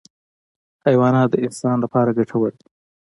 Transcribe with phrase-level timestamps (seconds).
[0.87, 2.67] حیوانات د انسان لپاره ګټور دي.